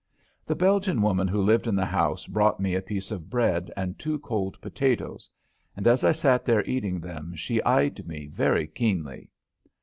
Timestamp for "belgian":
0.55-1.03